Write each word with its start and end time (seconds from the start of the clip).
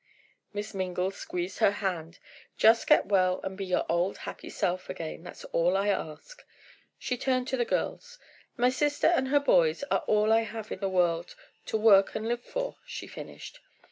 Miss 0.51 0.73
Mingle 0.73 1.11
squeezed 1.11 1.59
her 1.59 1.69
hand. 1.73 2.17
"Just 2.57 2.87
get 2.87 3.05
well 3.05 3.39
and 3.43 3.55
be 3.55 3.65
your 3.67 3.85
old, 3.87 4.17
happy 4.25 4.49
self 4.49 4.89
again, 4.89 5.21
that's 5.21 5.45
all 5.45 5.77
I 5.77 5.89
ask." 5.89 6.43
She 6.97 7.15
turned 7.17 7.47
to 7.49 7.55
the 7.57 7.65
girls. 7.65 8.17
"My 8.57 8.69
sister 8.71 9.05
and 9.05 9.27
her 9.27 9.39
boys 9.39 9.83
are 9.91 10.03
all 10.07 10.33
I 10.33 10.41
have 10.41 10.71
in 10.71 10.79
the 10.79 10.89
world 10.89 11.35
to 11.67 11.77
work 11.77 12.15
and 12.15 12.27
live 12.27 12.41
for," 12.43 12.77
she 12.87 13.05
finished. 13.05 13.59